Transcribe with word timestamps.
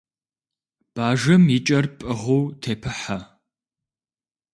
Бажэм 0.93 1.43
и 1.57 1.59
кӀэр 1.65 1.85
пӀыгъыу 1.97 2.43
тепыхьэ. 2.61 3.19